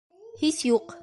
[0.43, 0.99] Һис юҡ!